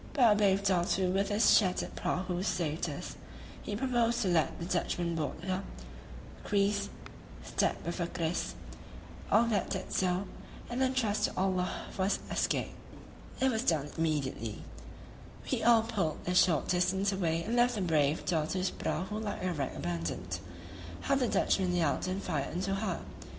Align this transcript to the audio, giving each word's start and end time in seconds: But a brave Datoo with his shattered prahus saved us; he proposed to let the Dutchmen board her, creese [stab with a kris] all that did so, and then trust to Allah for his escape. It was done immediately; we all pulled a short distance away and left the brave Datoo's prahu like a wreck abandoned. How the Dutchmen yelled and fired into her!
But 0.13 0.31
a 0.31 0.35
brave 0.35 0.63
Datoo 0.63 1.11
with 1.11 1.29
his 1.29 1.55
shattered 1.55 1.95
prahus 1.95 2.45
saved 2.47 2.89
us; 2.89 3.15
he 3.61 3.75
proposed 3.75 4.23
to 4.23 4.29
let 4.29 4.57
the 4.57 4.65
Dutchmen 4.65 5.13
board 5.13 5.43
her, 5.43 5.61
creese 6.43 6.89
[stab 7.43 7.75
with 7.85 7.99
a 7.99 8.07
kris] 8.07 8.55
all 9.31 9.43
that 9.43 9.69
did 9.69 9.93
so, 9.93 10.25
and 10.71 10.81
then 10.81 10.95
trust 10.95 11.25
to 11.25 11.37
Allah 11.37 11.85
for 11.91 12.05
his 12.05 12.17
escape. 12.31 12.73
It 13.39 13.51
was 13.51 13.61
done 13.63 13.91
immediately; 13.95 14.63
we 15.51 15.61
all 15.61 15.83
pulled 15.83 16.17
a 16.25 16.33
short 16.33 16.67
distance 16.69 17.11
away 17.11 17.43
and 17.43 17.55
left 17.55 17.75
the 17.75 17.81
brave 17.81 18.25
Datoo's 18.25 18.71
prahu 18.71 19.21
like 19.21 19.43
a 19.43 19.53
wreck 19.53 19.75
abandoned. 19.75 20.39
How 21.01 21.13
the 21.13 21.27
Dutchmen 21.27 21.75
yelled 21.75 22.07
and 22.07 22.23
fired 22.23 22.55
into 22.55 22.73
her! 22.73 23.01